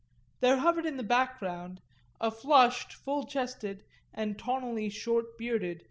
[0.39, 1.79] There hovered in the background
[2.19, 3.83] a flushed, full chested
[4.15, 5.79] and tawnily short bearded M.